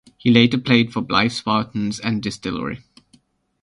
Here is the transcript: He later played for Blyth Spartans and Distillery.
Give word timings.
He 0.17 0.31
later 0.31 0.57
played 0.57 0.91
for 0.91 1.03
Blyth 1.03 1.31
Spartans 1.33 1.99
and 1.99 2.23
Distillery. 2.23 2.79